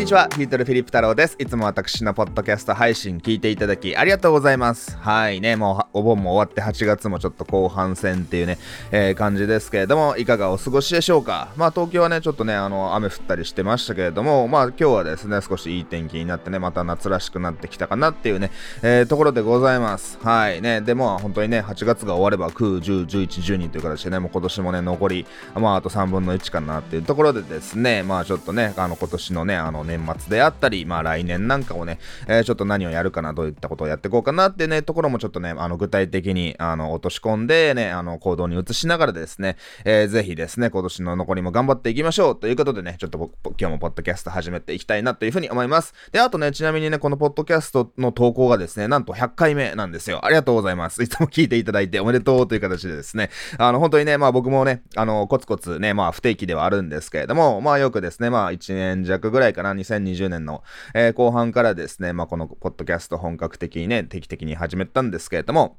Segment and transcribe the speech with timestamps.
[0.00, 1.36] にちは、ヒートルフィリップ太郎です。
[1.38, 4.96] いつも私のポッドキャスト配信聞いていただきありがとうございます。
[4.96, 8.56] はいね、もうお盆も終わって8月もちょっと後半戦っていうね、
[8.92, 11.52] えー、感じですけれども、いかがお過ごしでしょうか？
[11.58, 20.18] まあ東京はね、ちょっとね、あの、雨降ったりしてましたけれども、まあ今日はですね、少しいい天気になってね、また夏らしくなってきたかなっていうね、えー、ところでございます。
[20.22, 45.94] はいね、でも本当にね、8月が終われば9、10、11、12という形でね、もう今年もね、残り、まああと3分の1かなっていうところでですね、まあちょっとね、あの今年のね、あのね年末であったり、まあ来年なんかをね、えー、ちょっと何をやるかな、どういったことをやっていこうかなってね、ところもちょっとね、あの具体的にあの落とし込んでね、あの行動に移しながらですね、えー、ぜひですね、今年の残りも頑張っていきましょうということでね、ちょっと今日もポッドキャスト始めていきたいなというふうに思います。
[46.12, 50.24] で、あとね、ちなみにね、このポッドキャストの投稿がですね、なんと100回目なんですよ。
[50.24, 51.02] ありがとうございます。
[51.02, 60.62] いつも聞いていただいておめでとうという形でですね、あの、本当にね、まあ僕もね、あの、コツコツね、まあ不定期ではあるんですけれども、まあよくですね、まあ1年弱ぐらいかな、2020年の、
[60.94, 65.78] えー、後半からですね、まあ、このポッドキャスト本格的にね、定期的に始めたんですけれども、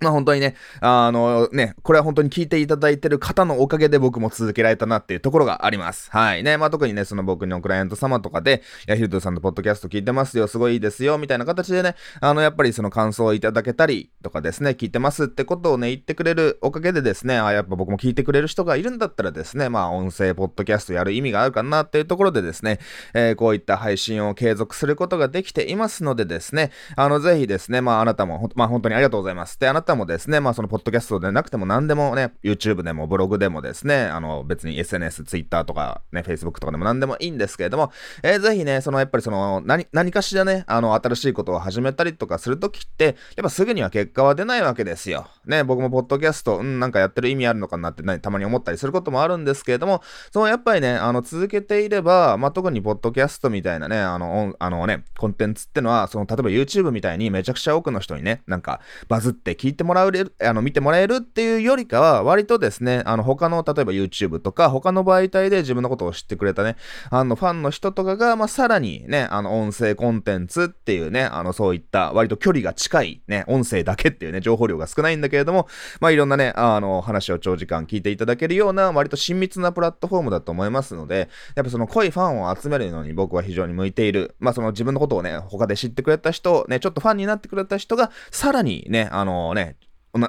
[0.00, 6.10] まあ本当にね、あのね、これは本当に聞いていただいてる方のおかげで僕も続けられたなっていうところがあります。
[6.10, 6.42] はい。
[6.42, 22.78] ね、まあ特にね、その僕のクライアント様とかで、いや、ヒルトさんのポッドキャスト聞いてますよ、すごいいいですよ、みたいな形でね、あの、やっぱりその感想をいただけたりとかですね、聞いてますってことをね、言ってくれるおかげでですね、あ、やっぱ僕も聞いてくれる人がいるんだったらですね、まあ音声ポッドキャストやる意味があるかなっていうところでですね、
[23.14, 29.58] えー、こういった配信を継続することができていますのでですね、あの、ぜひですね、まああなたも、まあ本当にありがとうございます。
[29.58, 45.26] で、あなたもですね、まあそのポッドキャストでなくても何でもね、YouTube でもブログでもですね、あの別に SNS、Twitter とかね、Facebook とかでも何でもいいんですけれども、えー、ぜひね、そのやっぱりその何、何かしらね、あの新しいことを始めたりとかするときって、やっぱすぐには結果は出ないわけですよ。
[45.46, 66.76] ね、僕もポッドキャスト、うん、なんかやってる意味あるのかなって、ね、たまに思ったりすることもあるんですけれども、そのやっぱりね、あの続けていれば、まあ、特にポッドキャストみたいなね、あの、あのね、コンテンツってのは、その例えば YouTube みたいにめちゃくちゃ多くの人にね、なんかバズって聞いてもらえる、あの見てもらえるってっていうよりかは、割とですね、あの、他の、例えば YouTube とか、他の媒体で自分のことを知ってくれたね、
[67.08, 75.66] あの、ファンの人とかが、まあ、さらにね、あの、音声コンテンツっていうね、あの、そういった割と距離が近い、ね、音声だけっていうね、情報量が少ないんだけれども、
[75.98, 84.34] まあ、いろんなね、あの、話を長時間聞いていただけるような、割と親密なプラットフォームだと思いますので、やっぱその濃いファンを集めるのに僕は非常に向いている。
[84.40, 89.69] まあ、その自分のことをね、他で知ってくれた人、ね、ちょっとファンになってくれた人が、さらにね、あのね、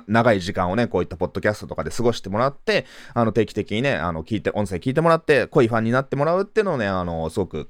[0.08, 7.70] 長い時間をね、こういったポッドキャストとかで過ごしてもらって、あの、定期的にね、あの、聞いて、音声聞いてもらって、濃いファンになってもらうっていうのをね、あの、すごく、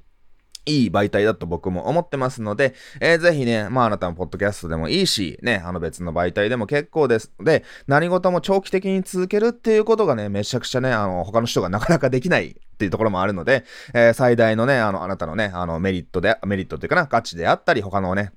[0.65, 7.31] いい媒体だと僕も思ってますので、えー、ぜひね、まああなたのポッドキャストでもいいし、ね、あの別の媒体でも結構です。
[7.39, 13.63] で、何事も長期的に続けるっていうことがね、めちゃくちゃね、あの、他の人がなかなかできないっていうところもあるので、
[13.93, 18.31] えー、最大のね、あの、あなたのね、あの、メリットで、メリットというかな、価値であったり、他のね、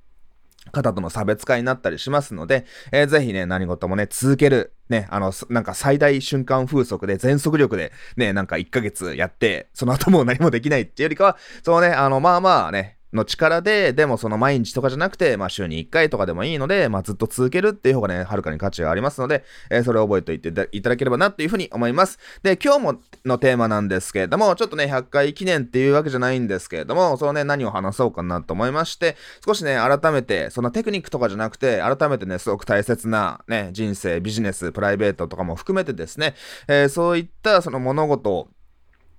[0.72, 4.72] 方との差別化になったりしますので、えー、ぜひね、何事もね、続ける。
[4.90, 22.18] ね、あの、なんか最大瞬間風速で全速力でね、なんか1ヶ月やって、その後もう何もできないっていうよりかは、そのね、あの、まあまあね、の力で、でもその毎日とかじゃなくて、まあ週に1回とかでもいいので、まあずっと続けるっていう方がね、はるかに価値がありますので、えー、それを覚えておいていただければなっていうふうに思います。
[22.42, 36.34] で、今日ものテーマなんですけれども、ちょっとね、100回記念っていうわけじゃないんですけれども、そのね、何を話そうかなと思いまして、少しね、改めて、そのテクニックとかじゃなくて、改めてね、すごく大切なね、人生、ビジネス、プライベートとかも含めてですね、
[36.68, 38.48] えー、そういったその物事を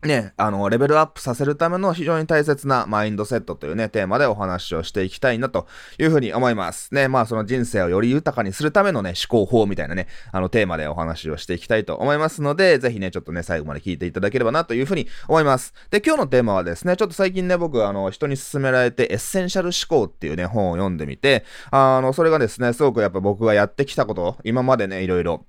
[0.05, 5.67] ね、あの、レベルアップさせるための非常に大切なマインドセットというね、テーマでお話をしていきたいなと
[5.99, 6.93] いうふうに思います。
[6.93, 15.73] ね、まあその人生をより豊かにするためのね、思考法みたいなね、あのテーマでお話をしていきたいと思いますので、ぜひね、ちょっとね、最後まで聞いていただければなというふうに思います。
[15.89, 25.45] で、今日のテーマはですね、ちょっと最近ね、僕、あの、人に勧められてエッセンシャル思考っていうね、本を読んでみて、あの、それがですね、すごくやっぱ僕がやってきたこと、今までね、いろいろ、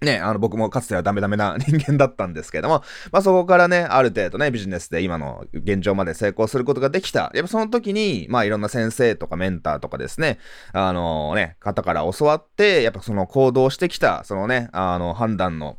[0.00, 7.30] ね、あの、僕もかつてはダメダメな 人間だったんですけども、まあそこからね、ある程度ね、ビジネスで今の現状まで成功することができた。
[7.34, 10.38] やっぱその時に、まあいろんな先生とかメンターとかですね、
[10.72, 15.76] あのね、方から教わって、やっぱその行動してきた、そのね、あの判断の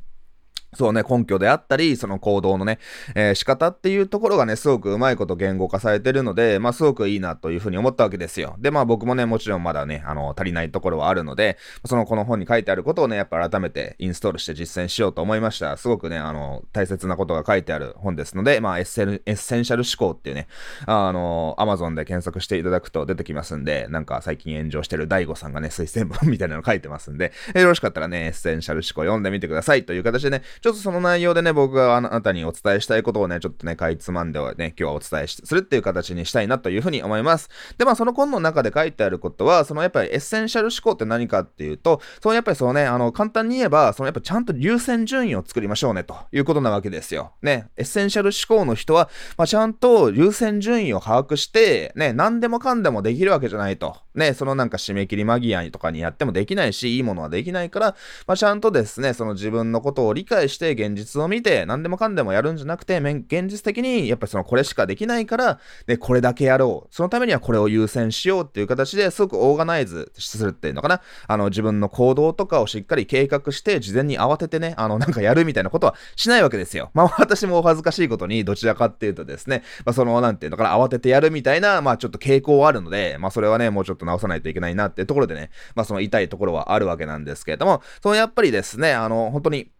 [0.75, 2.77] そうね、根拠であったり、その行動のね、
[3.15, 8.55] えー、仕方っていうところがね、すごくうまいこと言語化されてるので、まあ、すごくいいなというふうに思ったわけですよ。
[8.59, 15.75] で、まあ、僕もね、もちろんまだね、あの、足りないところはあるので、その、この本に書いてあることをね、やっぱ改めてインストールして実践しようと思いました。
[15.77, 20.47] すごくね、あの、大切なことが書いてある本ですので、まあ、エッセル、エッセンシャル思考っていうね、
[20.85, 37.49] あの、アマゾンで検索していただくと出てきますんで、なんか最近炎上してる DaiGo さんがね、推薦文みたいなの書いてますんで、よろしかったらね、エッセンシャル思考読んでみてくださいという形でね、ちょっとその内容でね、僕があなたにお伝えしたいことをね、ちょっとね、かいつまんではね、今日はお伝えするっていう形にしたいなというふうに思います。
[37.77, 47.31] で、まあその本の中で書いてあることは、そのやっぱりエッセンシャル思考って何かっていうと、そのやっぱりそのね、あの、簡単に言えば、そのやっぱちゃんと優先順位を作りましょうね、ということなわけですよ。
[47.41, 53.95] ね、エッセンシャル思考の人は、まあ、ちゃんと優先順位を把握して、ね、何でもかんでもできるわけじゃないと。
[54.19, 57.95] ね、そのなんか締め切り間際とかにやってもできないし、いいものはできないから、
[58.27, 66.95] まあ、ちゃんとですね、その自分のことを理解して現実を見て、何でもかんでもやるんじゃなくて、現実的にやっぱりそのこれしかできないから、ね、これだけやろう。
[66.95, 71.01] そのためにはこれを優先しようっていう形ですごくオーガナイズするっていうのかな。
[71.27, 76.91] あの、自分の行動とかをしっかり計画して、事前に慌ててね、あの、なんかやるみたいなことはしないわけですよ。
[76.93, 89.71] まあ、私もお恥ずかしいことに、どちらかっていうとですね、まあ、その、なんていうのかな、慌ててやるみたいな、まあ、ちょっと傾向はあるので、まあ、それはね、もうちょっと直さないといけないなっていうところでね、まあ、その痛いところはあるわけなんですけれども、そのやっぱりですね、あの、本当に、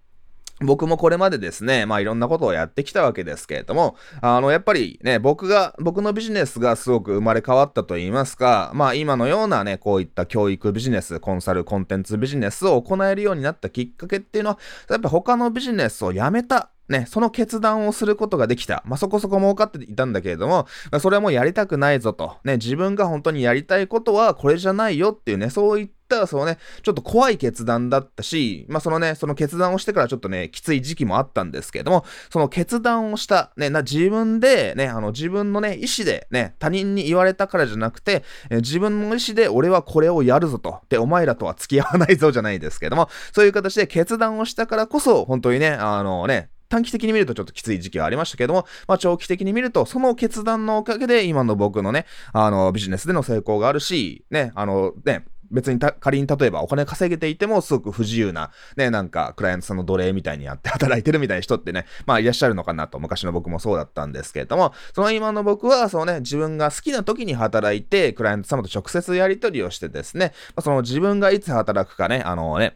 [0.62, 14.60] 僕もこれまでですね、まあいろんなことをやってきたわけですけれども、あの、やっぱりね、僕が、僕のビジネスがすごく生まれ変わったと言いますか、まあ今のようなね、こういった教育ビジネス、コンサル、コンテンツビジネスを行えるようになったきっかけっていうのは、
[14.90, 18.84] やっぱ他のビジネスをやめたね、その決断をすることができた。
[18.86, 22.38] まあ、そこそこ儲かっていたんだけれども、まあ、それはもうやりたくないぞと。
[22.44, 40.80] ね、自分が本当にやりたいことはこれじゃないよっていうね、そういったそのね、ちょっと怖い決断だったし、まあ、そのね、その決断をしてからちょっとね、きつい時期もあったんですけれども、その決断をした、ね、な、自分で、ね、あの、自分のね、意思で、ね、他人に言われたからじゃなくて、え自分の意思で俺はこれをやるぞと。
[40.90, 72.76] で、お前らとは付き合わないぞじゃないですけれども、そういう形で決断をしたからこそ、本当にね、あのね、短期的に見るとちょっときつい時期はありましたけども、まあ長期的に見ると、その決断のおかげで今の僕のね、あの、ビジネスでの成功があるし、ね、あの、ね、別に仮に例えばお金稼げていてもすごく不自由な、ね、なんかクライアントさんの奴隷みたいにやって働いてるみたいな人ってね、まあいらっしゃるのかなと、昔の僕もそうだったんですけれども、その今の僕は、そのね、自分が好きな時に働いて、クライアント様と直接やり取りをしてですね、まあ、その自分がいつ働くかね、あのね、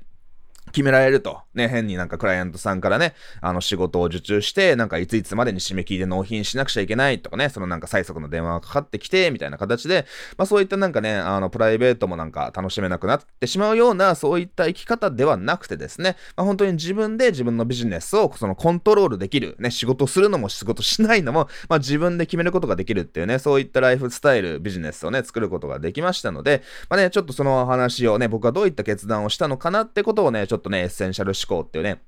[0.74, 1.40] 決められると。
[1.54, 32.02] ね、変になんかクライアントさんからね、あの仕事を受注して、なんかいついつまでに締め切りで納品しなくちゃいけないとかね、そのなんか催促の電話がかかってきて、みたいな形で、まあそういったなんかね、あのプライベートもなんか楽しめなくなってしまうような、そういった生き方ではなくてですね、まあ本当に自分で自分のビジネスをそのコントロールできる、ね、仕事するのも仕事しないのも、まあ自分で決めることができるっていうね、そういったライフスタイル、ビジネスをね、作ることができましたので、まあね、ちょっとその話をね、僕はどういった決断をしたのかなってことをね、ちょっととね、エッセンシャル思考っていうね、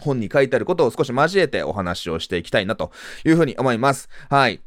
[0.00, 2.92] 本に書いてあることを少し交えてお話をしていきたいなと
[3.24, 4.08] いうふうに思います。
[4.28, 4.60] はい。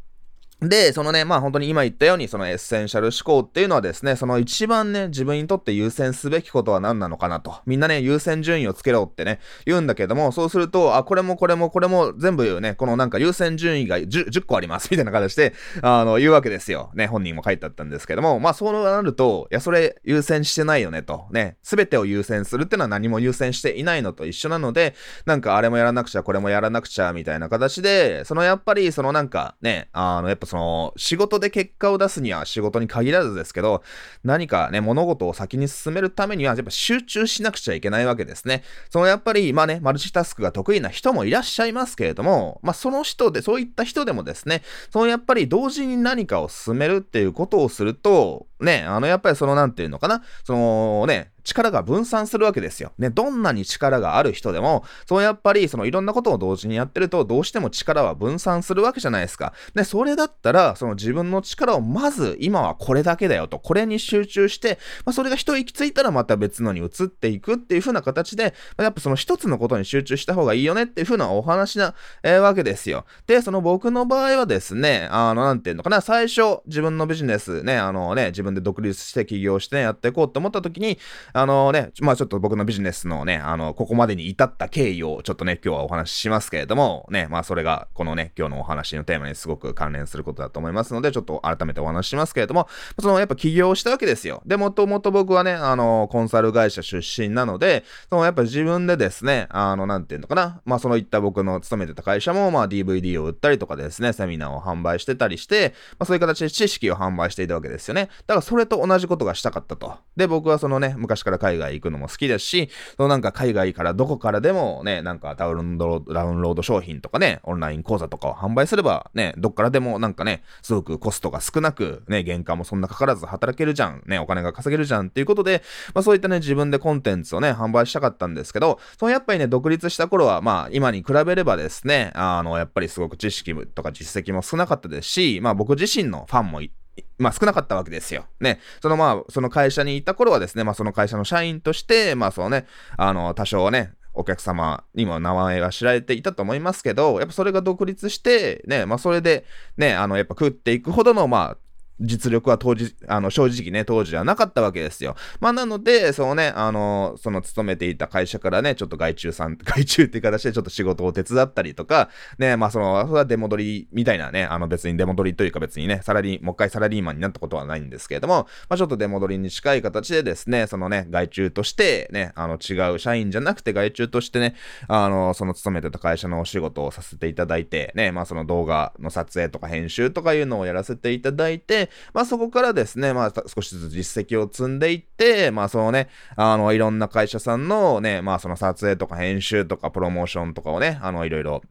[0.59, 7.57] で、そのね、まあ本当に今言ったように、そのエッセンシャル思考っていうのはですね、その一番ね、自分にとって優先すべきことは何なのかなと。
[7.67, 16.89] みんなね、優先順位をつけろってね、言うんだけども、そうすると、あ、これもこれもこれも全部ね、このなんか優先順位が 10, 10個あります、みたいな形で、あの、言うわけですよ。
[16.95, 21.27] ね、本人も書いてあったんですけども、まあそうなると、いや、それ優先してないよねと。
[21.29, 24.95] ね、すべてを優先するってのは何も優先していないのと一緒なので、
[25.27, 33.83] なんかあれもやらなくちゃ、これもやらなくちゃ、みたいな形で、そのやっぱり、そのなんかね、あの、やっぱその、仕事で結果を出すには仕事に限らずですけど、
[34.23, 38.63] 何かね、物事を先に進めるためには、やっぱ集中しなくちゃいけないわけですね。
[38.89, 52.91] そのやっぱり、今ね、マルチタスクが得意な人もいらっしゃいますけれども、まあその人で、そういった人でもですね、そのやっぱり同時に何かを進めるっていうことをすると、ね、あのやっぱりそのなんていうのかな、そのね、力が分散するわけですよ。
[52.97, 59.53] ね、どんなに力がある人でも、そうやっぱり、そのいろんなことを同時にやってると、どうしても力は分散するわけじゃないですか。
[59.73, 73.05] で、それだったら、その自分の力をまず、今はこれだけだよと、これに集中して、まあ、それが一息ついたらまた別のに移っていくっていう風な形で、まあ、やっぱその一つのことに集中した方がいいよねっていう風なお話な、えー、わけですよ。
[73.25, 80.97] で、その僕の場合はですね、あの、なんていうのかな、最初、自分のビジネスね、あのね、自分分で独立して起業して、やっていこうと思った時に、
[81.33, 92.67] あのね、まあちょっと僕のビジネスのね、あの、ここまでに至った経緯をちょっとね、今日はお話ししますけれども、ね、まあそれがこのね、今日のお話のテーマにすごく関連することだと思いますので、ちょっと改めてお話ししますけれども、
[92.99, 94.41] そのやっぱ起業したわけですよ。
[94.45, 108.09] で、もともと僕はね、あの、コンサル会社出身なので、そのやっぱ自分でですね、あの、なんていうのかな、まあそのいった僕の勤めてた会社も、まあ DVD を売ったりとかですね、セミナーを販売してたりして、まあそういう形で知識を販売していたわけですよね。
[108.25, 109.95] だからそれと同じことがしたかったと。
[110.15, 125.63] で、僕はそのね、昔から海外行くのも好きですし、そのなんか海外からどこからでもね、なんかダウンロード、ダウンロード商品とかね、オンライン講座とかを販売すればね、どっからでもなんかね、すごくコストが少なく、ね、原価もそんなかからず働けるじゃん、ね、お金が稼げるじゃんっていうことで、
[125.93, 136.71] まあそういったね、自分でコンテンツをね、販売したかったんですけど、そのやっぱりね、独立した頃は、まあ今に比べればですね、あの、やっぱりすごく知識とか実績も少なかったですし、まあ僕自身のファンもい
[137.17, 138.25] まあ少なかったわけですよ。
[138.39, 138.59] ね。
[138.81, 142.65] そのまあ、その会社にいた頃はですね、まあその会社の社員として、まあそうね、
[142.97, 149.45] あの、多少ね、お客様にも名前が知られていたと思いますけど、やっぱそれが独立して、ね、まあそれで、
[149.77, 151.57] ね、あの、やっぱ食っていくほどの、まあ、
[151.99, 155.15] 実力は当時、あの、正直ね、当時はなかったわけですよ。
[155.39, 174.55] まあ、なので、そのね、あの、その勤めていた会社からね、ちょっと外注さん、 外注っていう形でちょっと仕事を手伝ったりとか、ね、まあ、その、それは出戻りみたいなね、あの別に出戻りというか別にね、サラリー、もう一回サラリーマンになったことはないんですけれども、まあ、ちょっと出戻りに近い形でですね、そのね、外注として、ね、あの、違う社員じゃなくて外注としてね、
[174.87, 191.61] あの、その勤めてた会社のお仕事をさせていただいて、ね、まあ、その動画の撮影とか編集とかいうのをやらせていただいて、まあ、そこからですね、まあ、少しずつ実績を積んでいって、まあ、そのね、あの、いろんな会社さんのね、まあ、その撮影とか編集とかプロモーションとかをね、あの、いろいろ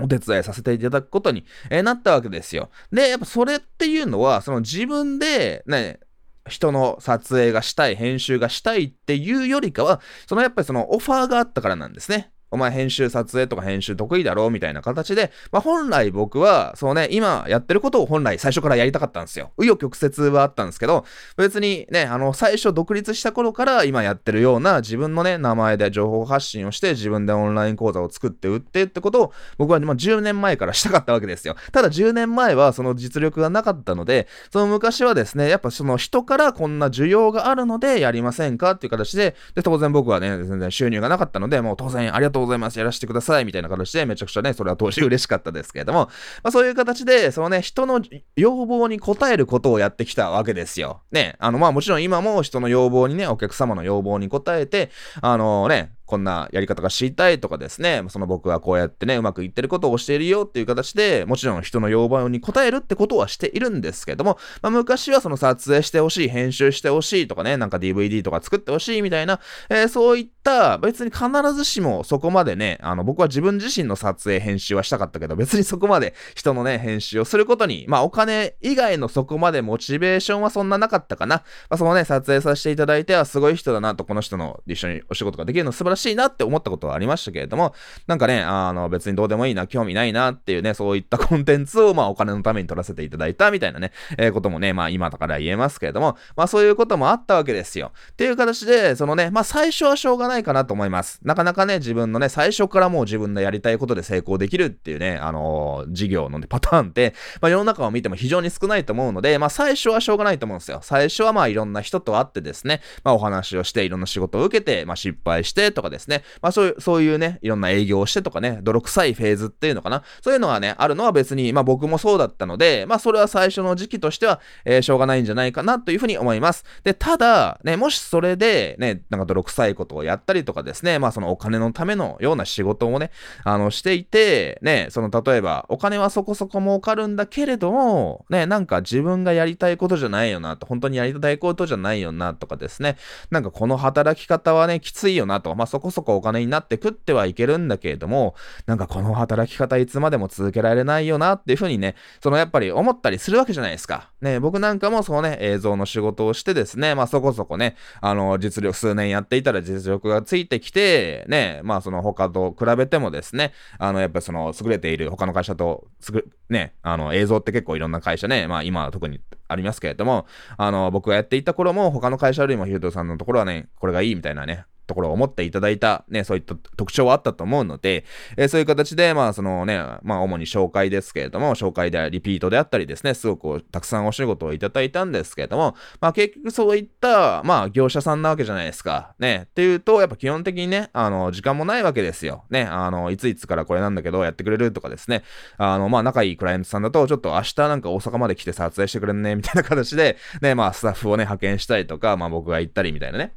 [0.00, 2.70] お手伝いさせていただくことに、えなったわけですよ。
[2.92, 6.00] で、やっぱそれっていうのは、その自分でね、
[6.48, 12.32] 人の撮影がしたい、編集がしたいっていうよりかは、そのやっぱりそのオファーがあったからなんですね。
[12.52, 19.52] お前編集撮影とか編集得意だろみたいな形で、まあ本来僕は、そうね、今やってることを本来最初からやりたかったんですよ。
[19.58, 21.04] 紆余曲折はあったんですけど、
[21.36, 31.56] 別にね、あの、最初独立した頃から今やってるような自分のね、名前で情報発信をして自分でオンライン講座を作って売ってってことを僕はまあ10年前からしたかったわけですよ。
[31.72, 42.78] ただ10年前はその実力がなかったので、その昔はですね、やっぱその人からこんな需要があるのでやりませんかっていう形で、で、当然僕はね、全然収入がなかったので、もう当然ありがとうございます。
[42.78, 43.44] やらせてください。
[43.44, 46.10] みたいな形で、めちゃくちゃね、それは当時嬉しかったですけれども、
[46.42, 48.00] まあそういう形で、そのね、人の
[48.36, 51.00] 要望に応えることをやってきたわけですよ。
[51.10, 69.40] ね、あの、まあもちろん今も人の要望にね、お客様の要望に応えて、あのね、こんなやり方が知りたいとかですね、その僕はこうやってね、うまくいってることを教えるよっていう形で、もちろん人の要望に応えるってことはしているんですけども、まあ、昔はその撮影してほしい、編集してほしいとかね、なんか DVD とか作ってほしいみたいな、
[69.70, 81.36] えー、そういった別に必ずしもそこまでね、あの僕は自分自身の撮影、編集はしたかったけど、別にそこまで人のね、編集をすることに、まあお金以外のそこまでモチベーションはそんななかったかな。
[81.70, 87.74] まあそのね、撮影させていただいてはすごい人だなと、この人の一緒にお仕事ができるの素晴らしいしいなって思ったことことはありましたけれども、
[88.06, 97.92] なんかね、あの、別にどうでもいいな、興味ないなっていうね、そういったコンテンツを、まあ、お金のために取らせていただいたみたいなね、えー、こともね、まあ、今だから言えますけれども、まあ、そういうこともあったわけですよ。
[98.12, 101.20] っていう形で、そのね、まあ、最初はしょうがないかなと思います。
[101.22, 110.80] なかなかね、自分のね、最初からもう自分のやりたいことで成功できるっていうね、あのー、事業のね、パターンって、まあ、世の中を見ても非常に少ないと思うので、まあ、最初はしょうがないと思うんですよ。
[110.82, 120.02] 最初はまあ、いろんな人と会ってですね、まあ、お話をして、いろんな仕事を受けて、まあ、失敗してとかですね、まあ、そういう、そういうね、いろんな営業をしてとかね、泥臭いフェーズっていうのかな。
[120.20, 126.64] そういうのがね、あるのは別に、まあ僕もそうだったので、まあそれは最初の時期としては、えー、しょうがないんじゃないかなというふうに思います。
[126.82, 133.10] で、ただ、ね、もしそれで、ね、なんか泥臭いことをやったりとかですね、まあそのお金のためのような仕事をね、
[133.44, 142.96] あの、していて、ね、その例えば、お金はそこそこ儲かるんだけれども、ね、なんか自分がやりたいことじゃないよなと、本当にやりたいことじゃないよなとかですね、
[143.30, 148.34] なんかこの働き方はね、きついよなと、まあそこそこお金になって食ってはいけるんだけれども、
[148.66, 154.10] なんかこの働き方いつまでも続けられないよなっていうふうにね、そのやっぱり思ったりするわけじゃないですか。
[154.20, 170.26] ね、僕なんかもそのね、映像の仕事をしてですね、まあそこそこね、あの、実力、数年やっていたら実力がついてきて、ね、まあその他と比べてもですね、あの、やっぱりその優れている他の会社と、すぐ、ね、あの、映像って結構いろんな会社ね、まあ今は特にありますけれども、
[170.58, 178.04] あの、僕がやっていた頃も他の会社よりもヒルトさんのところはね、これがいいみたいなね、ところを思っていただいた、ね、そういった特徴はあったと思うので、
[178.36, 189.14] えー、そういう形で、まあ、そのね、まあ、主に紹介ですけれども、紹介でリピートであったりですね、すごくたくさんお仕事をいただいたんですけれども、まあ、結局そういった、まあ、業者さんなわけじゃないですか。
[189.18, 192.44] ね、っていうと、やっぱ基本的にね、あの、時間もないわけですよ。
[192.50, 195.22] ね、あの、いついつからこれなんだけど、やってくれるとかですね、
[195.56, 203.34] あの、まあ、仲いいクライアントさんだと、ちょっと明日なんか大阪まで来て撮影してくれんね、みたいな形で、ね、まあ、スタッフをね、派遣したりとか、まあ、僕が行ったりみたいなね。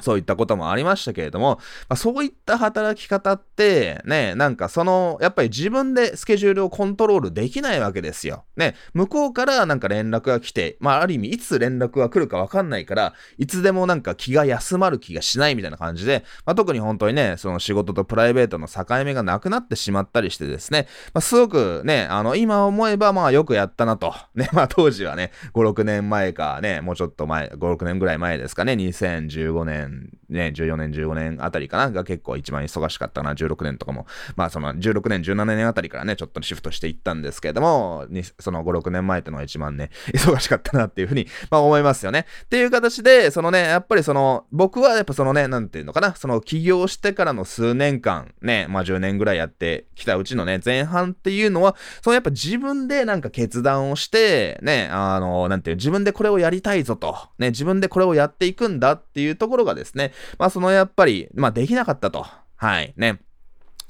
[0.00, 8.44] そういったこともありましたけれども、まあ、そういった働き方って、ね、なんかその、やっぱり自分でスケジュールをコントロールできないわけですよ。
[8.56, 24.14] ね、向こうからなんか連絡が来て、まあある意味いつ連絡が来るかわかんないから、いつでもなんか気が休まる気がしないみたいな感じで、まあ特に本当にね、その仕事とプライベートの境目がなくなってしまったりしてですね、まあすごくね、あの、今思えばまあよくやったなと。
[24.34, 34.06] ね、まあ当時はね、5、6年前かね、もうちょっと前、5、6年ぐらい前ですかね、2015年年、ね、14年、15年あたりかな、が結構一番忙しかったな、16年とかも。
[34.36, 38.06] まあその16年、17年あたりからね、ちょっとシフトしていったんですけれども、
[38.38, 42.26] その5、6年前ってのが一番ね、 忙しかったなっていうふうに、まあ思いますよね。
[42.44, 62.26] っていう形で、そのね、やっぱりその、僕はやっぱそのね、なんていうのかな、その起業してからの数年間、ね、まあ10年ぐらいやってきたうちのね、前半っていうのは、そのやっぱ自分でなんか決断をして、ね、あの、なんていう、自分でこれをやりたいぞと、ね、自分でこれをやっていくんだっていうところがですね、まあそのやっぱり、まあできなかったと。
[62.56, 62.92] はい。
[62.96, 63.20] ね。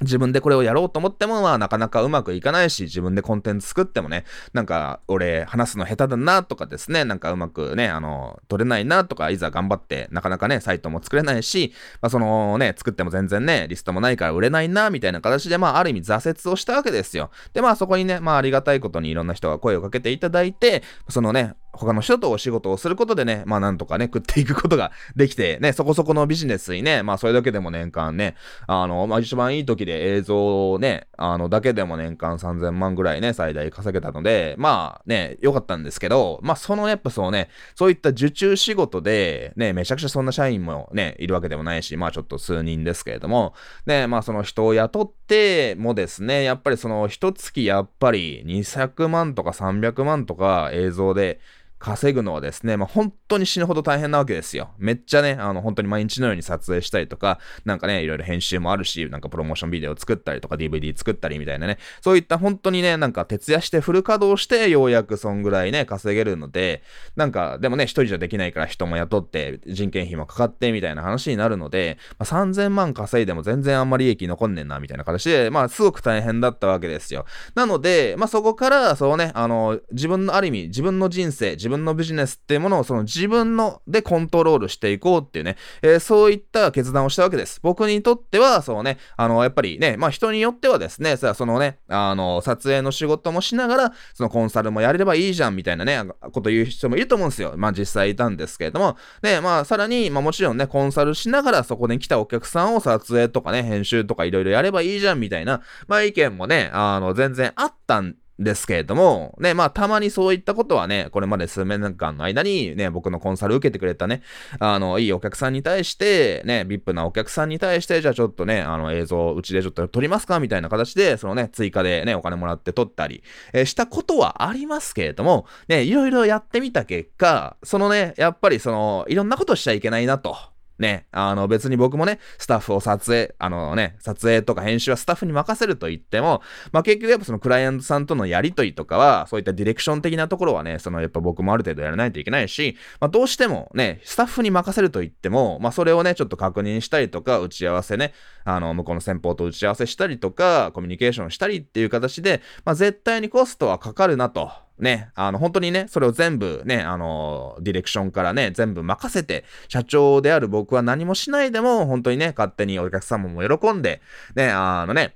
[0.02, 17.30] 自分でこれをやろうと思っても、まあなかなかうまくいかないし、自分でコンテンツ作ってもね、なんか俺話すの下手だなとかですね、なんかうまくね、あの、取れないなとか、いざ頑張ってなかなかね、サイトも作れないし、まあそのね、作っても全然ね、リストもないから売れないな、みたいな形で、まあある意味挫折をしたわけですよ。
[17.54, 43.54] で、まあそこにね、まあありがたいことにいろんな人が声をかけていただいて、そのね、他の人とお仕事をすることでね、まあなんとかね、食っていくことができて、ね、そこそこのビジネスにね、まあそれだけでも年間ね、あの、まあ一番いい時で映像をね、あの、だけでも年間3000万ぐらいね、最大稼げたので、まあね、良かったんですけど、まあそのやっぱそうね、そういった受注仕事で、ね、めちゃくちゃそんな社員もね、いるわけでもないし、まあちょっと数人ですけれども、
[43.86, 51.40] ね、まあその人を雇ってもですね、やっぱりその一月やっぱり200万とか300万とか映像で、
[51.78, 54.70] 稼ぐのはですね、まあ、本当に死ぬほど大変なわけですよ。
[54.78, 66.82] めっちゃね、あの、本当に毎日のように撮影したりとか、なんかね、いろいろ編集もあるし、なんかプロモーションビデオ作ったりとか、DVD 作ったりみたいなね、そういった本当にね、なんか徹夜してフル稼働して、ようやくそんぐらいね、稼げるので、
[67.14, 77.26] なんか、でもね、一人じゃできないから人も雇って、人件費もかかってみたいな話になるので、まあ、3000万稼いでも全然あんまり利益残んねんな、みたいな形で、まあ、すごく大変だったわけですよ。
[77.54, 87.58] なので、まあ、そこから、そうね、あの、自分のある意味、自分の人生、自分のビジネスっていうものをその自分のでコントロールしていこうっていうね、えー、そういった決断をしたわけです。
[87.60, 97.54] 僕にとっては、そうね、あの、やっぱりね、まあ人によってはですね、さそのね、あの、撮影の仕事もしながら、そのコンサルもやれればいいじゃんみたいなね、こと言う人もいると思うんですよ。
[97.56, 114.22] まあ実際いたんですけれども、ね、まあさらに、まあもちろんね、コンサルしながらそこに来たお客さんを撮影とかね、編集とかいろいろやればいいじゃんみたいな、まあ意見もね、あの、全然あったんですけれども、ね、まあ、たまにそういったことはね、これまで数年間の間にね、僕のコンサル受けてくれたね、
[114.58, 123.22] あの、いいお客さんに対して、ね、VIP なお客さんに対して、じゃあちょっとね、あの、映像、うちでちょっと撮りますかみたいな形で、そのね、追加でね、お金もらって撮ったり、
[123.52, 130.55] えー、したことはありますけれども、ね、いろいろやってみた結果、そのね、やっぱりその、いろんなことしちゃいけないなと。
[130.78, 148.12] ね、あの別に僕もね、スタッフを撮影、あのね、撮影とか編集はスタッフに任せると言っても、まあ結局やっぱそのクライアントさんとのやりとりとかは、そういったディレクション的なところはね、そのやっぱ僕もある程度やらないといけないし、まあどうしてもね、スタッフに任せると言っても、まあそれをね、ちょっと確認したりとか、打ち合わせね、
[148.44, 154.65] あの、向こうの先方と打ち合わせしたりとか、コミュニケーションしたりっていう形で、まあ絶対にコストはかかるなと。
[154.78, 164.02] ね、あの、本当にね、それを全部ね、あの、ディレクションからね、全部任せて、社長である僕は何もしないでも、本当にね、勝手にお客様も喜んで、
[164.34, 165.14] ね、あのね、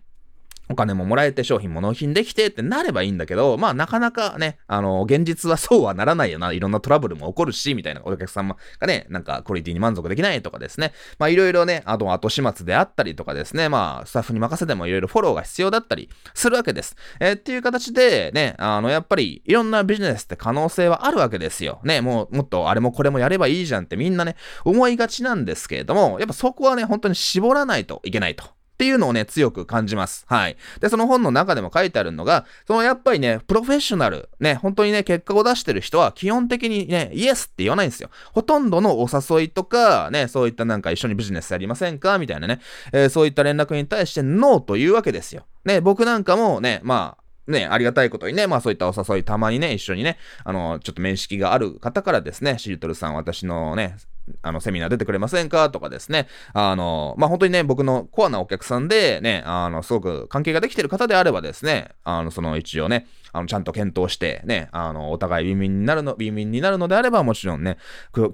[0.71, 6.53] お金ももらえて商品も納品できてってなればいいんだけど、まあなかなかね、あの、現実はそうはならないよな。
[6.53, 10.93] いろんなトラブルも起こるし、みたいなお客様がね、なんかクオリティに満足できないとかですね。
[11.19, 16.95] まあいろいろね、あと後始末であったりとかですね、まあスタッフに任せてもいろいろフォローが必要だったりするわけです。
[17.19, 21.81] えー、っていう形でね、あの、やっぱりいろんなビジネスって可能性はあるわけですよ。
[21.83, 28.60] ね、もうもっとあれもこれもやればいいじゃんってみんなね、思いがちなんですけれども、やっぱそこはね、本当に絞らないといけないと。
[28.81, 30.25] っていうのをね、強く感じます。
[30.27, 30.57] はい。
[30.81, 38.09] で、その本の中でも書いてあるのが、そのやっぱりね、プロフェッショナル、ね、本当にね、結果を出してる人は基本的にね、イエスって言わないんですよ。
[38.33, 42.17] ほとんどのお誘いとか、ね、そういったなんか一緒にビジネスやりませんか？
[42.17, 42.61] みたいなね、
[42.95, 45.45] えー、そういった連絡に対してノーというわけですよ。
[45.67, 53.97] ね、僕なんかもね、まあ、ね、ありがたいことにね、まあそういったお誘いたまにね、一緒にね、あの、ちょっと面識がある方からですね、シートルさん私のね、
[54.43, 55.71] あの、セミナー出てくれませんか？
[55.71, 67.79] とかですね、あの、まあ、本当にね、僕のコアなお客さんで、ね、あの、すごく関係ができてる方であればですね、あの、その一応ね、あの、ちゃんと検討して、ね、あの、お互いビンビンになるの、ビンビンになるのであれば、もちろんね、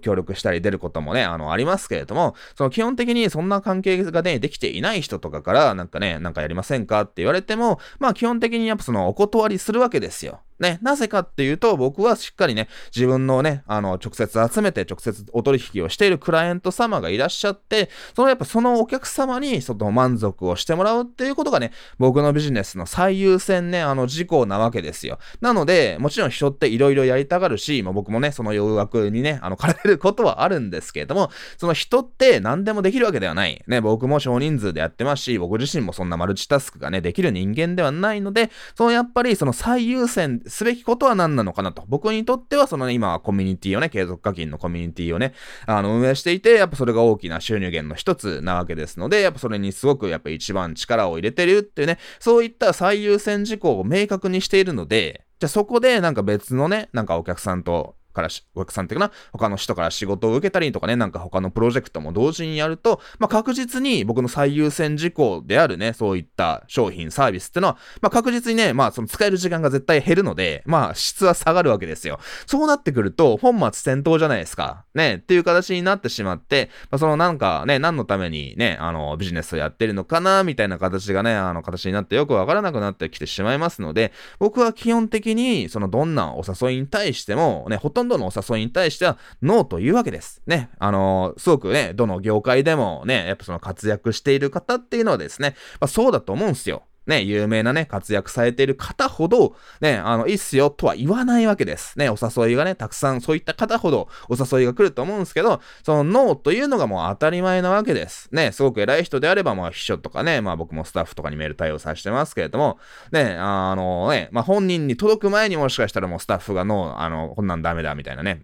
[0.01, 7.03] 協力したり出ることもね、あの、ありますけれども、その基本的にそんな関係がね、できていない人とかから、なんかね、なんかやりませんか？
[7.03, 10.41] って言われても、まあ基本的にやっぱそのお断りするわけですよ。
[10.59, 25.19] ね、なぜかっていうと、僕はしっかりね、自分のね、あの、直接集めて、直接お取引をしているクライアント様がいらっしゃって、そのやっぱそのお客様に、その満足をしてもらうっていうことがね、僕のビジネスの最優先ね、あの、事項なわけですよ。
[25.41, 33.63] なので、もちろん人って色々やりたがるし、まあ、僕もね、その誘惑にね、あの、駆られることはあるんですけれども、その人って何でもできるわけではない。
[33.67, 41.85] ね、僕も少人数でやってますし、僕自身もそんなマルチタスクがね、できる人間ではないので、そのやっぱりその最優先すべきことは何なのかなと。
[41.89, 45.35] 僕にとっては、そのね、今はコミュニティをね、継続課金のコミュニティをね、
[45.67, 72.19] あの、運営していて、やっぱそれが大きな収入源の一つなわけですので、やっぱそれにすごくやっぱ一番力を入れてるっていうね、そういった最優先事項を明確にしているので、じゃあそこでなんか別のね、なんかお客さんとからお客さんっていうかな、他の人から仕事を受けたりとかね、なんか他のプロジェクトも同時にやると、まあ、確実に僕の最優先事項であるね、そういった商品、サービスっていうのは、まあ、確実にね、まあ、その使える時間が絶対減るので、まあ、質は下がるわけですよ。
[72.47, 74.85] そうなってくると、本末転倒じゃないですか。
[74.95, 90.43] ね、っていう形になってしまって、まあ、そのなんかね、何のためにね、あの、ビジネスをやってるのかな、みたいな形がね、あの、形になってよくわからなくなってきてしまいますので、僕は基本的に、そのどんなお誘いに対しても、ね、ほとんどのお誘いに対して対してはノーというわけです。
[90.47, 90.71] ね。
[90.79, 96.83] あのー、すごくね、どの業界でもね、やっぱその活躍している方っていうのはですね、まあ、そうだと思うんですよ。
[97.07, 101.99] ね、有名なね、活躍されている方ほど、ね、あの、いいっすよとは言わないわけです。
[101.99, 108.29] ね、お誘いがね、たくさんそういった方ほどお誘いが来ると思うんですけど、そのノーというのがもう当たり前なわけです。
[108.33, 112.79] ね、すごく偉い人であれば、まあ秘書とかね、まあ僕もスタッフとかにメール対応させてますけれども、
[113.13, 118.43] ね、あのね、まあ本人に届く前にもしかしたらもうスタッフがノー、あの、こんなんダメだみたいなね、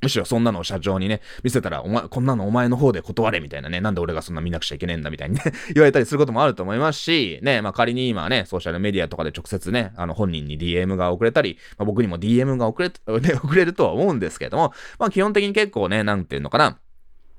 [0.00, 5.42] むしろそんなのを社長にね、見せたら、お前、こんなのお前の方で断れみたいなね、なんで俺がそんな見なくちゃいけねえんだみたいにね
[5.74, 12.88] 言われたりすることもあると思いますし、ね、まあ仮に今ね、ソーシャルメディアとかで直接ね、あの本人に DM が送れたり、まあ、僕にも DM が送れ、
[13.20, 16.78] ね、送れるとは思うんですけれども、まあ基本的に結構ね、なんていうのかな、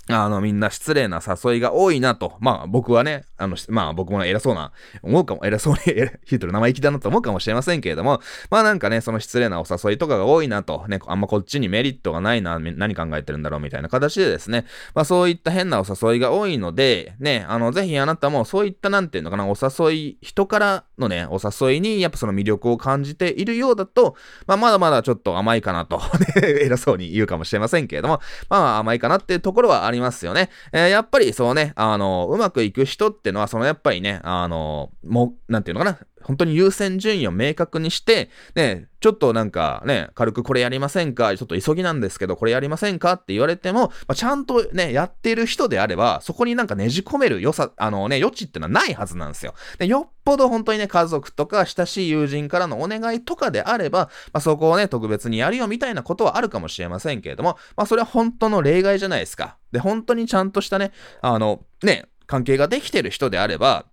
[0.10, 2.34] あの、みんな失礼な誘いが多いなと。
[2.40, 4.72] まあ、僕はね、あの、まあ、僕も偉そうな、
[5.04, 5.80] 思うかも、偉そうに、
[6.26, 8.20] ヒートル生意気だなと思うかもしれませんけれども、
[8.50, 24.16] まあなんかね、その失礼なお誘いとかが多いなと、ね、あんまこっちにメリットがないな、何考えてるんだろうみたいな形でですね、まあそういった変なお誘いが多いので、ね、あの、ぜひあなたもそういったなんていうのかな、お誘い、人からのね、お誘いに、やっぱその魅力を感じているようだと、
[24.48, 26.02] まあまだまだちょっと甘いかなと、
[26.44, 29.99] 偉そうに言うかもしれませんけれども、まあ甘いかなっていうところはあります。
[30.02, 30.50] ますよね。
[30.72, 49.54] えー、やっぱりそうね、あの、うまくいく人ってのは、そのやっぱりね、あの、もう、なんていうのかな、本当に優先順位を明確にして、ね、ちょっとなんかね、軽くこれやりませんかちょっと急ぎなんですけど、これやりませんかって言われても、まあ、ちゃんとね、やってる人であれば、そこになんかねじ込める良さ、あのね、余地ってのはないはずなんですよ。
[49.78, 59.58] で、よっぽど本当にね、家族とか親しい友人からのお願いとかであれば、まあ、そこをね、特別にやるよみたいなことはあるかもしれませんけれども、まあ、それは本当の例外じゃないですか。
[59.72, 63.86] で、本当にちゃんとしたね、あの、ね、関係ができてる人であれば、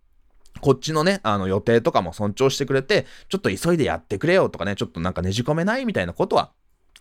[0.60, 6.52] こっちのね、あの予定とかも尊重してくれて、ちょっと急いでやってくれよとかね、ちょっとなんかねじ込めないみたいなことは、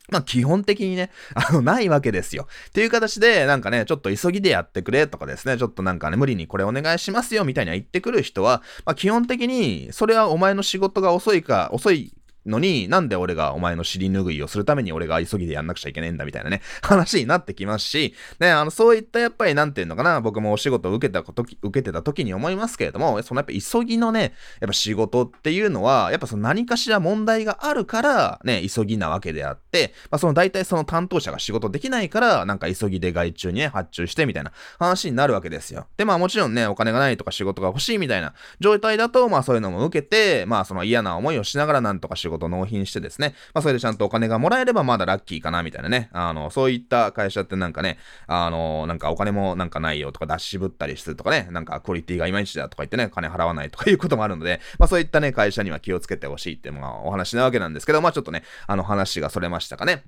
[0.09, 2.47] まあ基本的にね、 あの、ないわけですよ。
[2.69, 12.13] っていう形で、なんかね、ちょっと急ぎでやってくれとかですね、ちょっとなんかね、無理にこれお願いしますよみたいに言ってくる人は、まあ基本的に、それはお前の仕事が遅いか、遅い
[12.45, 35.87] のに、なんで俺がお前の尻拭いをするために俺が急ぎでやんなくちゃいけねえんだみたいなね、話になってきますし、ね、あの、そういったやっぱりなんていうのかな、僕もお仕事を受けた時、受けてた時に思いますけれども、そのやっぱ急ぎのね、やっぱ仕事っていうのは、やっぱその何かしら問題があるから、ね、急ぎなわけであって、まあその大体その担当者が仕事できないから、なんか急ぎで外注にね、発注してみたいな話になるわけですよ。
[35.97, 60.03] で、まあもちろんね、お金がないとか仕事が欲しいみたいな状態だと、まあそういうのも受けて、まあその嫌な思いをしながらなんとか仕事納品してですね、まあそれでちゃんとお金がもらえればまだラッキーかなみたいなね、あの、そういった会社ってなんかね、あの、なんかお金もなんかないよとか出し渋ったりするとかね、なんかクオリティがいまいちだとか言ってね、金払わないとかいうこともあるので、まあそういったね、会社には気をつけてほしいっていうのがお話なわけなんですけど、まあちょっとね、あの話がそれましたかね。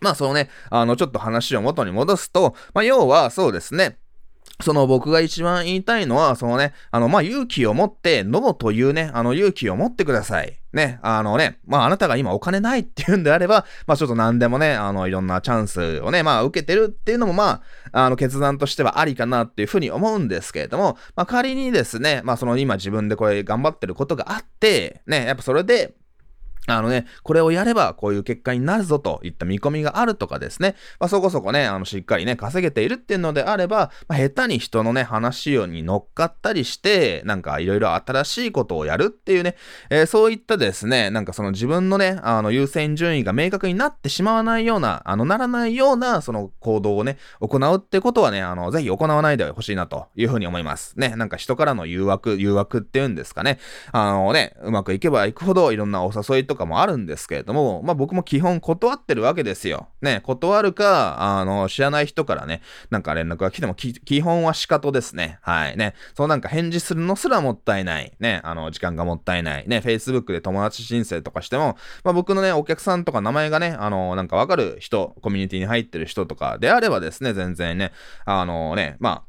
[0.00, 3.98] まあそのね、あのちょっと話を元に戻すと、まあ要はそうですね、
[4.60, 10.60] その僕が一番言いたいのは、そのね、あの、ま、勇気を持って、ノーというね、あの、勇気を持ってください。
[10.74, 17.62] ね、あのね、まああなたが今お金ないっていうんであれば、まあちょっと何でもね、あのいろんなチャンスをね、まあ受けてるっていうのもま
[17.92, 25.94] あ、あの決断としてはありかなっていうふうに思うんですけれども、まあ仮にですね、まあその今自分でこれ頑張ってることがあって、ね、やっぱそれで、
[26.66, 39.56] あのね、これをやればこういう結果になるぞといった見込みがあるとかですね、まあ、そこそこね、あの、しっかりね、稼げているっていうのであれば、まあ、下手に人のね、話に乗っかったりして、なんかいろいろ新しいことをやるっていうね、
[39.90, 50.98] えー、そういったですね、なんかその自分のね、あの、優先順位が明確になってしまわないような、あの、ならないような、その行動をね、行うってことはね、あの、ぜひ行わないでほしいなというふうに思います。
[50.98, 53.58] ね、なんか人からの誘惑、誘惑っていうんですかね、
[53.92, 59.88] あのね、うまくいけばいくほどいろんなお誘いととかもあるんですけれども、まあ僕も基本断ってるわけですよ。
[60.00, 65.38] ね、断るか、あの、知らない人からね、なんか連絡が来ても、基本は仕方ですね。
[65.42, 65.94] はいね。
[66.16, 68.14] そうなんか返事するのすらもったいない。
[68.20, 69.68] ね、あの、時間がもったいない。
[69.68, 77.92] ね、Facebook で友達申請とかしても、まあ僕のね、お客さんとか名前がね、あの、なんかわかる人、コミュニティに入ってる人とかであればですね、全然ね、
[78.24, 79.24] あのね、ま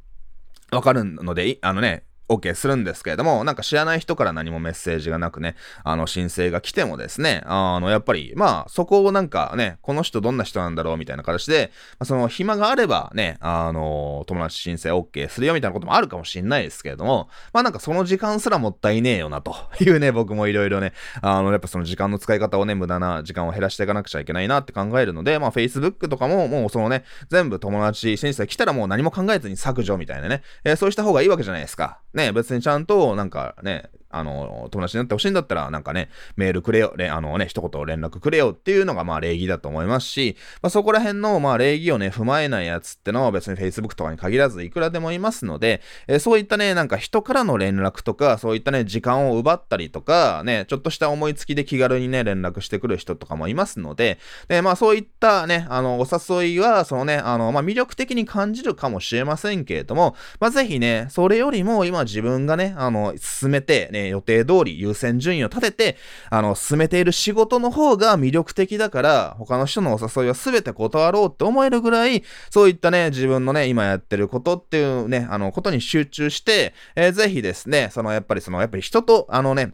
[0.72, 32.00] あ、わかるので、あのね、OK するんですけれども、なんか知らない人から何もメッセージがなくね、あの申請が来てもですね、あの、やっぱり、まあ、そこをなんかね、この人どんな人なんだろうみたいな形で、まあ、その暇があればね、あの、友達申請 OK するよみたいなこともあるかもしんないですけれども、まあなんかその時間すらもったいねえよなというね、僕もいろいろね、あの、やっぱその時間の使い方をね、無駄な時間を減らしていかなくちゃいけないなって考えるので、まあ Facebook とかももうそのね、全部友達申請来たらもう何も考えずに削除みたいなね、えー、そうした方がいいわけじゃないですか。
[32.16, 56.08] ね、別にちゃんと、なんかね、あの、友達になってほしいんだったら、なんかね、メールくれよ、あのね、一言連絡くれよっていうのが、まあ、礼儀だと思いますし、まあ、そこら辺の、まあ、礼儀をね、踏まえないやつってのは別に Facebook とかに限らず、いくらでもいますので、えー、そういったね、なんか人からの連絡とか、そういったね、時間を奪ったりとか、ね、ちょっとした思いつきで気軽にね、連絡してくる人とかもいますので、で、まあ、そういったね、あの、お
[56.42, 65.98] 誘いは、そのね、あの、まあ、魅力的に感じるかもしれませんけれども、まあ、ぜひね、それよりも今自分がね、あの、進めて、ね、予定通り優先順位を立てて、
[66.30, 79.74] あの、進めている仕事の方が魅力的だから、他の人のお誘いは全て断ろうって思えるぐらい、そういったね、自分のね、今やってることっていうね、あの、ことに集中して、えー、ぜひですね、その、やっぱりその、やっぱり人と、あのね、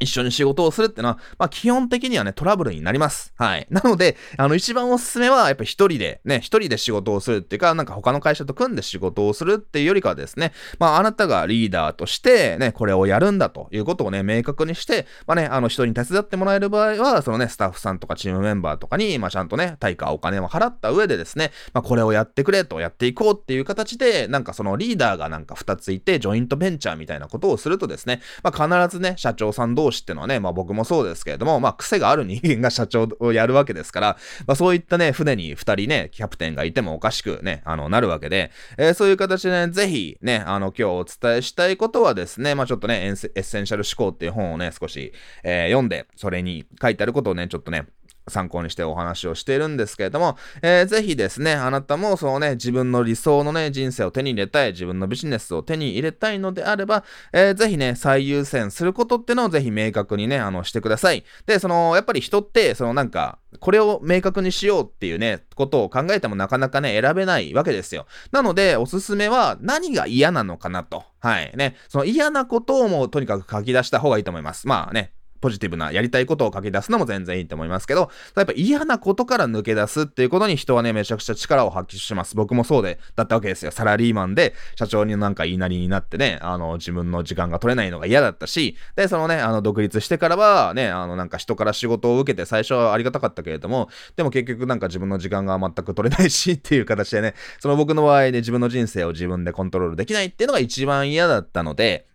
[0.00, 3.32] 一緒に仕事をするってのは、まあ基本的にはね、トラブルになります。
[3.36, 3.66] はい。
[3.70, 47.86] なので、あの一番おすすめは、やっぱ一人で、ね、一人で仕事をするっていうか、なんか他の会社と組んで仕事をするっていうよりかはですね、まああなたがリーダーとして、ね、これをやるんだということをね、明確にして、まあね、あの人に手伝ってもらえる場合は、そのね、スタッフさんとかチームメンバーとかに、まあちゃんとね、対価お金を払った上でですね、まあこれをやってくれとやっていこうっていう形で、なんかそのリーダーがなんか二ついて、ジョイントベンチャーみたいなことをするとですね、まあ必ずね、社長さん同士っていうのはね、まあ僕もそうですけれども、まあ、癖がある人間が社長をやるわけですから、まあ、そういったね、船に二人ね、キャプテンがいてもおかしくね、あの、なるわけで、えー、そういう形でね、ぜひね、あの、今日お伝えしたいことはですね、まあ、ちょっとね、エッセンシャル思考っていう本をね、少し、えー、読んで、それに書いてあることをね、ちょっとね、
[48.28, 61.24] 参考にしてお話をしているんですけれども、えー、ぜひですね、あなたもそのね、自分の理想のね、人生を手に入れたい、自分のビジネスを手に入れたいのであれば、えー、ぜひね、最優先することってのをぜひ明確にね、あの、してください。
[61.46, 68.06] で、その、やっぱり人って、そのなんか、これを明確にしようっていうね、ことを考えてもなかなかね、選べないわけですよ。
[68.32, 71.04] なので、おすすめは何が嫌なのかなと。
[71.20, 71.52] はい。
[71.56, 71.76] ね。
[71.88, 74.68] その嫌なことをもうとにかく書き出した方がいいと思います。
[74.68, 75.13] まあね、
[75.44, 82.34] ポジティブなやりたいことを書き出すのも全然いいと思いますけど、やっぱ嫌なことから抜け出すっていうことに人はね、めちゃくちゃ力を発揮します。
[82.34, 83.70] 僕もそうで、だったわけですよ。
[83.70, 102.06] サラリーマンで社長になんか言いなりになってね、あの、自分の時間が取れないのが嫌だったし、で、そのね、あの、独立してからはね、あの、なんか人から仕事を受けて最初はありがたかったけれども、でも結局なんか自分の時間が全く取れないし っていう形でね、その僕の場合で自分の人生を自分でコントロールできないっていうのが一番嫌だったので、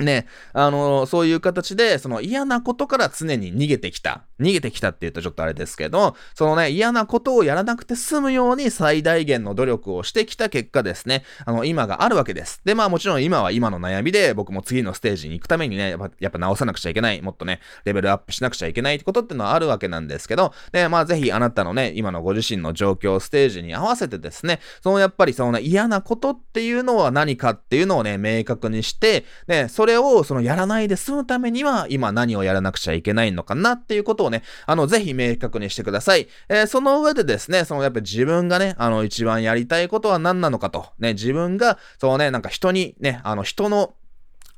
[0.00, 4.24] ね、あの、そういう形で、その嫌なことから常に逃げてきた。
[4.40, 12.60] 逃げてきたって言うとちょっとあれですけど、そのね、嫌なことをやらなくて済むように最大限の努力をしてきた結果ですね、あの、今があるわけです。
[12.64, 36.28] で、まあもちろん今は今の悩みで、僕も次のステージに行くためにね、やっぱやっぱ直さなくちゃいけない、もっとね、レベルアップしなくちゃいけないってことってのはあるわけなんですけど、で、まあぜひあなたのね、今のご自身の状況、ステージに合わせてですね、そのやっぱりそのね、嫌なことっていうのは何かっていうのをね、明確にして、ね、それれをそのやらないで済むためには、今何をやらなくちゃいけないのかなっていうことをね、あの、ぜひ明確にしてください。
[36.48, 43.94] えー、その上でですね、そのやっぱ自分がね、あの、一番やりたいことは何なのかと、ね、自分が、そうね、なんか人にね、あの、人の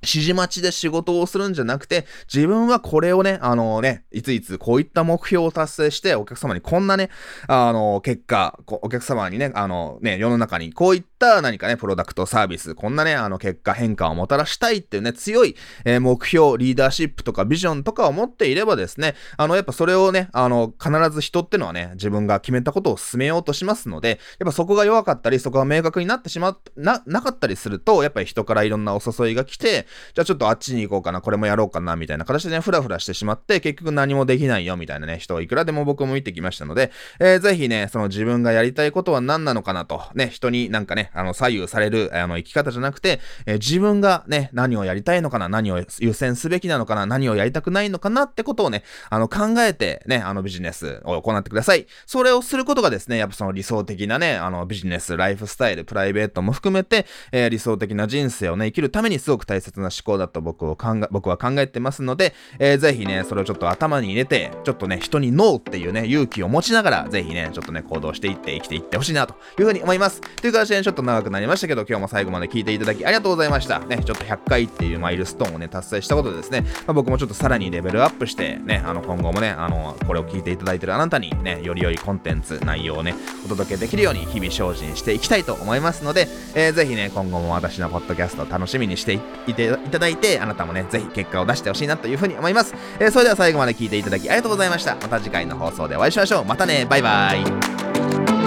[0.03, 7.09] 指示待ちで仕事をするんじゃなくて、自分はこれをね、あのね、いついつこういった目標を達成して、お客様にこんなね、
[7.47, 11.12] あの、結果、お客様にね、あのね、世の中にこういった
[11.43, 51.87] 何かね、プロダクト、サービス、こんなね、あの、結果変化をもたらしたいっていうね、強い、えー、目標、リーダーシップとかビジョンとかを持っていればですね、あの、やっぱそれをね、あの、必ず人ってのはね、自分が決めたことを進めようとしますので、やっぱそこが弱かったり、そこが明確になってしまっ、な、なかったりすると、やっぱり人からいろんなお誘いが来て、じゃあちょっとあっちに行こうかな、これもやろうかな、みたいな形でね、ふらふらしてしまって、結局何もできないよ、みたいなね、人をいくらでも僕も見てきましたので、えー、ぜひね、その自分がやりたいことは何なのかなと、ね、人になんかね、あの、左右される、あの、生き方じゃなくて、えー、自分がね、何をやりたいのかな、何を優先すべきなのかな、何をやりたくないのかなってことをね、あの、考えてね、あの、ビジネスを行ってください。
[52.07, 70.21] それをすることがですね、やっぱその理想的なね、あの、ビジネス、ライフスタイル、プライベートも含めて、えー、理想的な人生をね、生きるためにすごく大切な思考だと僕を考え、僕は考えてますので、えー、ぜひね、それをちょっと頭に入れて、ちょっとね、人にノーっていうね、勇気を持ちながら、ぜひね、ちょっとね、行動していって生きていってほしいなというふうに思います。
[70.21, 73.81] という形で、ね、ちょっとと長くなりましたけど、今日も最後まで聞いていただきありがとうございました。
[73.81, 89.15] ね、ちょっと100回っていうマイルストーンをね、達成したことでですね、まあ、僕もちょっとさらにレベルアップして、ね、あの、今後もね、あの、これを聞いていただいてるあなたにね、より良いコンテンツ、内容をね、お届けできるように日々精進していきたいと思いますので、えー、ぜひね、今後も私のポッドキャストを楽しみにして
[89.47, 92.75] いていただいて、あなたもね、ぜひ結果を出してほしいなというふうに思います。
[92.99, 94.95] えー、それでは最後まで聞いていただきありがとうございました。
[94.95, 96.45] また次回の放送でお会いしましょう。
[96.45, 98.42] またね、バイバイ。